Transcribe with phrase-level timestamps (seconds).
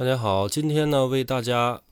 [0.00, 1.82] 大家好，今天呢为大家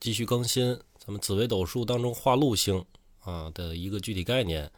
[0.00, 2.82] 继续更新咱们紫微斗数当中化禄星
[3.20, 4.72] 啊的一个具体概念。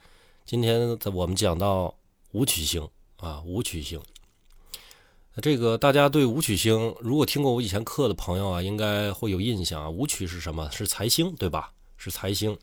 [0.44, 1.94] 今天我们讲到
[2.32, 4.02] 武曲星啊，武曲星。
[5.40, 9.88] 这个大家对武曲星，如果听过我以前课的朋友啊，应该会有印象啊。
[9.88, 10.68] 武曲是什么？
[10.72, 11.72] 是财星，对吧？
[11.96, 12.58] 是财星。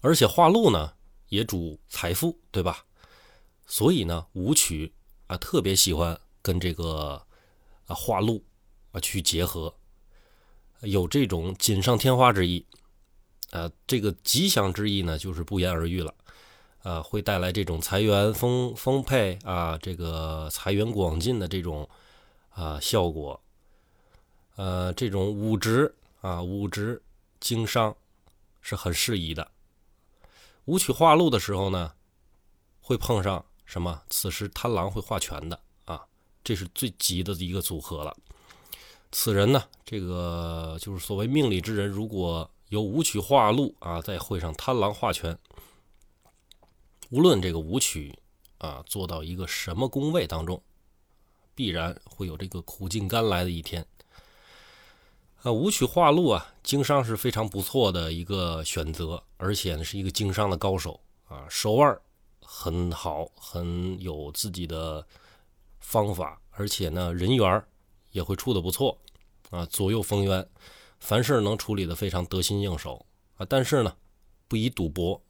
[0.00, 0.94] 而且化禄呢
[1.28, 2.86] 也主财富，对吧？
[3.66, 4.94] 所以呢，武曲
[5.26, 7.25] 啊特别喜欢跟这个。
[7.86, 8.44] 啊，化禄
[8.92, 9.74] 啊，去结合，
[10.80, 12.66] 有这种锦上添花之意。
[13.50, 16.14] 啊，这个吉祥之意呢，就是不言而喻了。
[16.82, 21.88] 啊，会带来这种财源丰丰沛啊，这个财源广进的这种
[22.50, 23.40] 啊效果。
[24.56, 27.02] 呃，这种武职啊，武职
[27.40, 27.96] 经商
[28.60, 29.50] 是很适宜的。
[30.66, 31.92] 武曲化禄的时候呢，
[32.80, 34.02] 会碰上什么？
[34.08, 35.60] 此时贪狼会化权的。
[36.46, 38.16] 这是最急的一个组合了。
[39.10, 45.36] 此人呢，这个就是所谓命理之人，如果有武曲化禄啊，在会上贪狼化权，
[47.10, 48.16] 无论这个武曲
[48.58, 50.62] 啊做到一个什么宫位当中，
[51.52, 53.84] 必然会有这个苦尽甘来的一天。
[55.42, 61.98] 啊，武曲化禄啊，经商是非常不错的一个选择，而且呢是一个经商的高手啊，手腕
[62.40, 65.04] 很好，很有自己的。
[65.78, 67.62] 方法，而且呢，人缘
[68.12, 68.98] 也会处的不错
[69.50, 70.48] 啊，左右逢源，
[70.98, 73.04] 凡事能处理的非常得心应手
[73.36, 73.46] 啊。
[73.48, 73.94] 但是呢，
[74.48, 75.20] 不宜赌博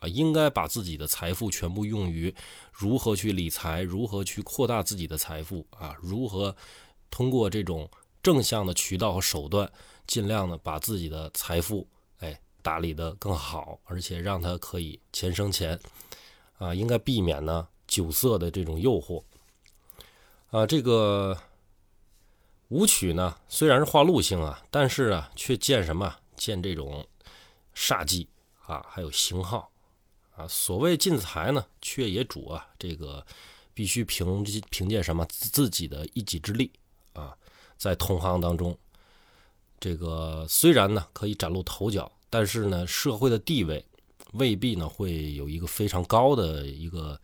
[0.00, 2.34] 啊，应该把自己的财富全部用于
[2.70, 6.54] 如何去理财，如何去扩大自己的财富啊，如何
[7.10, 7.90] 通过这种
[8.22, 9.70] 正向的渠道和手段，
[10.06, 11.88] 尽量的把自己的财富
[12.18, 15.80] 哎打理的更好，而且让它可以钱生钱
[16.58, 19.22] 啊，应该避免呢酒色的这种诱惑。
[20.54, 21.36] 啊，这个
[22.68, 26.14] 武曲呢，虽然是化禄星啊，但是啊，却见什么？
[26.36, 27.04] 见这种
[27.74, 28.28] 煞忌
[28.64, 29.68] 啊，还有刑耗
[30.36, 30.46] 啊。
[30.46, 33.26] 所谓进财呢，却也主啊，这个
[33.74, 36.70] 必须凭凭借什么自己的一己之力
[37.14, 37.36] 啊，
[37.76, 38.78] 在同行当中，
[39.80, 43.84] 这个虽然呢可以崭露头角，但是呢，社会的地位
[44.34, 47.20] 未必呢会有一个非常高的一个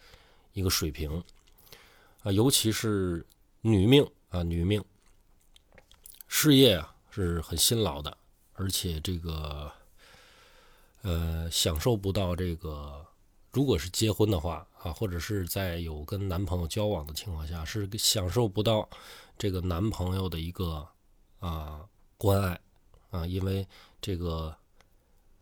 [0.53, 1.23] 一个水平。
[2.23, 3.27] 啊，尤其是
[3.63, 4.85] 女命啊，女命
[6.29, 8.15] 事业啊是很辛劳的，
[8.53, 9.73] 而且这个
[11.01, 13.07] 呃享受不到这个，
[13.53, 18.87] 如果是结婚的话啊，或者是在有跟男朋友交往的情况下，是享受不到
[19.39, 20.87] 这个男朋友的一个
[21.39, 21.81] 啊
[22.19, 22.61] 关爱
[23.09, 23.67] 啊，因为
[24.03, 24.55] 这个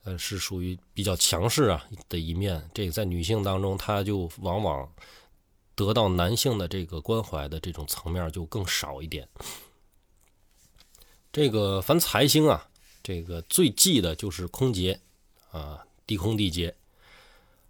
[0.05, 4.89] 呃是属于比较强势啊的一面，这个在女性当中，她就往往。
[5.79, 9.29] 得到男性的这个关怀的这种层面就更少一点。
[11.31, 12.69] 这个凡财星啊，
[13.01, 15.01] 这个最忌的就是空劫
[15.53, 16.77] 啊，地空地劫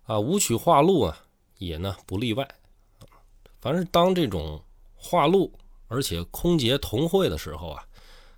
[0.05, 1.23] 啊，武曲化禄啊，
[1.59, 2.49] 也呢不例外。
[3.61, 4.65] 凡是当这种
[4.97, 5.53] 化禄，
[5.89, 7.87] 而且空劫同会的时候啊，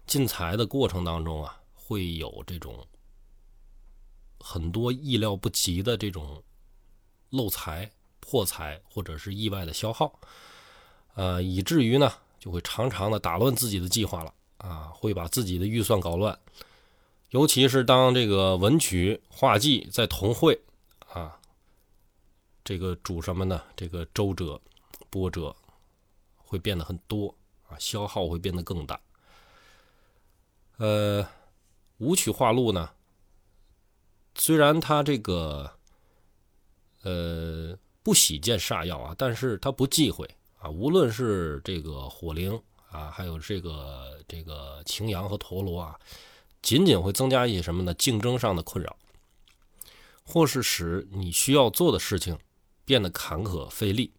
[0.04, 2.84] 进财的过程当中啊，会有这种
[4.40, 6.42] 很多意料不及的这种
[7.28, 7.88] 漏财。
[8.20, 10.20] 破财或者是意外的消耗，
[11.14, 16.38] 呃，以至于呢就会常常的打乱自己的计划了啊，会把自己的预算搞乱。
[17.30, 20.60] 尤其是当这个文曲化忌在同会
[21.08, 21.40] 啊，
[22.62, 23.62] 这个主什么呢？
[23.74, 24.60] 这个周折、
[25.10, 25.54] 波折
[26.36, 27.34] 会变得很多
[27.68, 29.00] 啊，消耗会变得更大。
[30.76, 31.26] 呃，
[31.98, 32.90] 武曲化禄呢，
[34.34, 35.72] 虽然它这个
[37.02, 37.76] 呃。
[38.10, 40.28] 不喜见煞药啊，但是他不忌讳
[40.58, 40.68] 啊。
[40.68, 42.60] 无论是这个火灵
[42.90, 45.96] 啊，还有这个这个擎羊和陀螺啊，
[46.60, 47.94] 仅仅会增加一些什么呢？
[47.94, 48.96] 竞争上的困扰，
[50.24, 52.36] 或是使你需要做的事情
[52.84, 54.12] 变得坎坷费力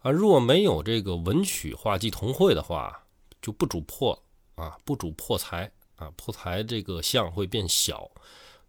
[0.00, 0.10] 啊。
[0.10, 3.04] 若没有这个文曲化忌同会的话，
[3.42, 4.18] 就不主破
[4.54, 8.10] 啊，不主破财啊，破财这个相会变小。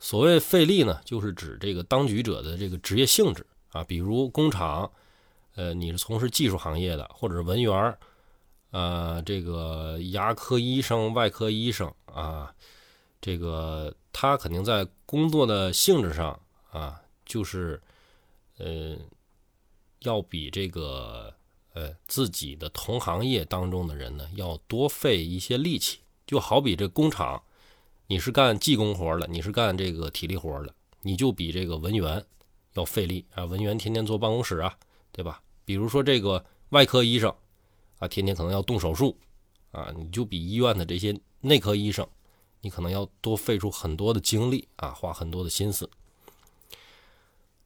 [0.02, 3.48] 所谓费力呢，就是指这个当局者的这个职业性质。
[3.72, 4.92] 啊，比如工厂，
[5.56, 8.00] 呃，你是从事技术行业的，或者是文员儿，
[8.72, 12.54] 呃，这个牙科医生、外科医生啊，
[13.20, 16.40] 这个他肯定在工作的性质上
[16.72, 17.82] 啊，就是
[18.58, 18.98] 呃，
[20.00, 21.34] 要比这个
[21.74, 26.00] 呃自己的同行业当中的人呢，要多费一些力气。
[26.26, 27.42] 就好比这工厂，
[28.08, 32.26] 你是干技工活的，你是干这个体力活的，你就比这个文员。
[32.78, 33.44] 要费力啊！
[33.46, 34.78] 文员天天坐办公室啊，
[35.12, 35.42] 对吧？
[35.66, 37.34] 比如说这个外科医生
[38.00, 39.18] 啊，天天可能要动手术
[39.72, 42.08] 啊，你就比医院的这些内科医生，
[42.62, 45.90] 你可能要多费出很多的精力啊，花很多的心思。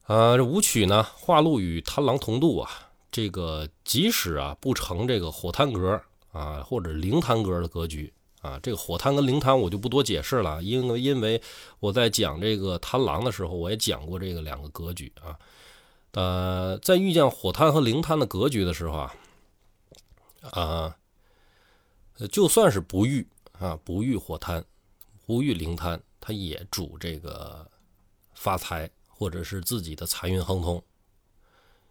[0.07, 2.69] 呃，这武曲呢，化禄与贪狼同度啊，
[3.11, 8.11] 这个即使啊不成这个火贪格啊，或者灵贪格的格局
[8.41, 11.41] 啊，这个火贪跟灵贪我就不多解释了，因为因为
[11.79, 15.39] 我在讲这个贪狼的时候，我也讲过这个两个格局啊。
[16.11, 19.15] 呃，在遇见火贪和灵贪的格局的时候啊，
[20.51, 20.97] 啊，
[22.31, 23.25] 就算是不遇
[23.57, 24.63] 啊，不遇火贪，
[25.25, 27.65] 不遇灵贪，它也主这个
[28.33, 28.89] 发财。
[29.13, 30.83] 或者是自己的财运亨通，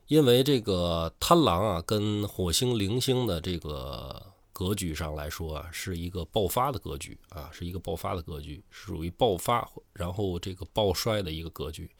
[0.08, 4.29] 因为这个贪狼啊，跟火星、零星的这个
[4.60, 11.90] 格局上来说啊，是一个爆发的格局啊，是一个爆发的格局，是属于爆发，然后这个暴衰的一个格局。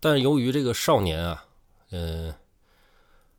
[0.00, 1.46] 但由于这个少年啊，
[1.90, 2.34] 嗯，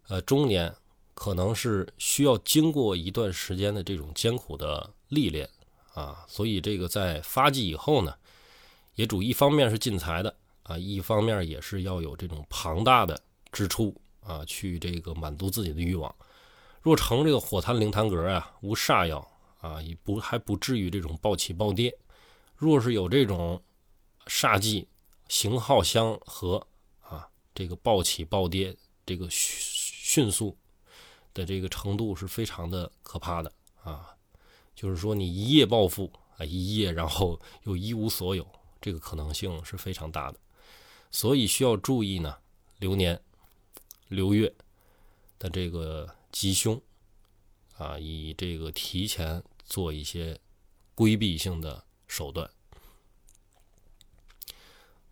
[0.08, 0.74] 呃，中年
[1.14, 5.50] 可能是需要经过一段时间的这种艰苦的历练
[5.94, 8.16] 啊，所以这个在发迹以后呢，
[8.96, 10.34] 也主一方面是进财的。
[10.64, 13.22] 啊，一方面也是要有这种庞大的
[13.52, 16.16] 支出啊，去这个满足自己的欲望。
[16.82, 19.26] 若成这个火贪灵贪格啊，无煞药
[19.60, 21.96] 啊，也不还不至于这种暴起暴跌。
[22.56, 23.62] 若是有这种
[24.26, 24.88] 煞忌，
[25.28, 26.66] 型号相合
[27.02, 30.58] 啊，这个暴起暴跌，这个迅速
[31.34, 33.52] 的这个程度是非常的可怕的
[33.84, 34.16] 啊。
[34.76, 38.48] 就是说，你一夜暴富啊，一夜然后又一无所有，
[38.80, 40.40] 这个可能性是非常大的。
[41.12, 42.38] 所以需要注意呢，
[42.78, 43.20] 流年、
[44.08, 44.54] 流月
[45.38, 46.82] 的这个吉凶
[47.78, 50.40] 啊，以这个提前做一些
[50.96, 52.50] 规避性的手段。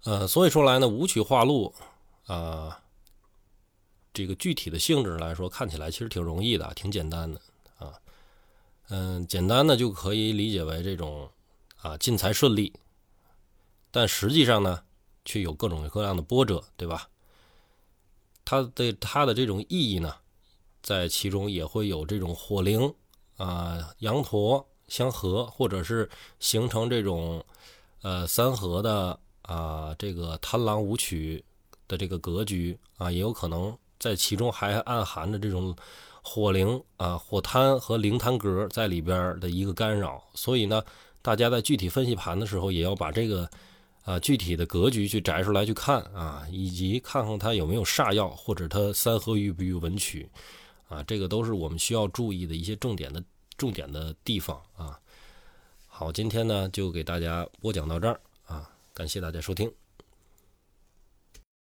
[0.04, 1.74] 呃，所以说来呢，武曲化禄
[2.26, 2.84] 啊，
[4.14, 7.42] 这个具体的性质来说，看起来其实挺容易的，挺简单的
[7.78, 7.94] 啊。
[8.90, 11.32] 嗯，简单的就可以理解为这种
[11.78, 12.74] 啊进财顺利，
[13.92, 14.84] 但实际上呢。
[15.30, 17.10] 却有各种各样的波折，对吧？
[18.46, 20.16] 它的它的这种意义呢，
[20.88, 22.94] 在其中也会有这种火灵
[23.36, 27.44] 啊、羊驼相合，或者是形成这种
[28.04, 31.44] 呃三合的啊，这个贪狼舞曲
[31.90, 35.76] 的这个格局啊，也有可能在其中还暗含着这种
[36.22, 40.24] 火灵啊、火贪和灵贪格在里边的一个干扰。
[40.36, 40.82] 所以呢，
[41.22, 43.50] 大家在具体分析盘的时候，也要把这个。
[44.04, 50.30] 啊，具体的格局去摘出来去看啊，以及看看它有没有煞药，或者它三合遇不遇文曲，
[50.88, 53.24] 啊，这个都是我们需要注意的一些重点的
[53.58, 55.00] 重点的地方啊。
[55.88, 59.72] 好，今天呢就给大家播讲到这儿啊，感谢大家收听。